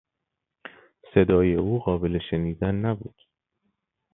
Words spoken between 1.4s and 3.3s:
او قابل شنیدن نبود.